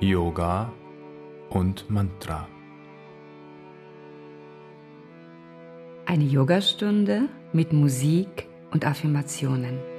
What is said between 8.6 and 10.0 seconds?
und Affirmationen.